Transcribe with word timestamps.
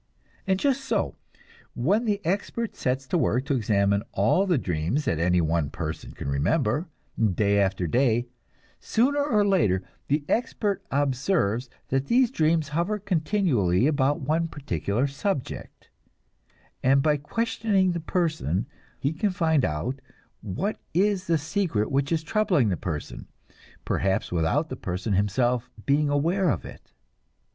And 0.47 0.59
just 0.59 0.83
so, 0.83 1.13
when 1.75 2.05
the 2.05 2.25
expert 2.25 2.75
sets 2.75 3.05
to 3.05 3.19
work 3.19 3.45
to 3.45 3.53
examine 3.53 4.01
all 4.13 4.47
the 4.47 4.57
dreams 4.57 5.05
that 5.05 5.19
any 5.19 5.41
one 5.41 5.69
person 5.69 6.11
can 6.13 6.27
remember, 6.27 6.87
day 7.35 7.59
after 7.59 7.85
day, 7.85 8.25
sooner 8.79 9.23
or 9.23 9.45
later 9.45 9.83
the 10.07 10.25
expert 10.27 10.83
observes 10.89 11.69
that 11.89 12.07
these 12.07 12.31
dreams 12.31 12.69
hover 12.69 12.97
continually 12.97 13.85
about 13.85 14.21
one 14.21 14.47
particular 14.47 15.05
subject; 15.05 15.91
and 16.81 17.03
by 17.03 17.15
questioning 17.15 17.91
the 17.91 17.99
person, 17.99 18.65
he 18.97 19.13
can 19.13 19.29
find 19.29 19.63
out 19.63 19.99
what 20.41 20.79
is 20.95 21.27
the 21.27 21.37
secret 21.37 21.91
which 21.91 22.11
is 22.11 22.23
troubling 22.23 22.69
the 22.69 22.75
person, 22.75 23.27
perhaps 23.85 24.31
without 24.31 24.69
the 24.69 24.75
person 24.75 25.13
himself 25.13 25.69
being 25.85 26.09
aware 26.09 26.49
of 26.49 26.65
it. 26.65 26.91